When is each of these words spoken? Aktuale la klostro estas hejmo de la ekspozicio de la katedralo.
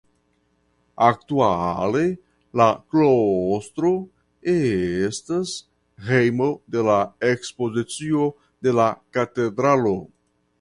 Aktuale 1.07 1.99
la 2.61 2.65
klostro 2.95 3.91
estas 4.55 5.53
hejmo 6.09 6.49
de 6.77 6.87
la 6.91 6.97
ekspozicio 7.33 8.25
de 8.69 8.75
la 8.81 8.89
katedralo. 9.19 9.95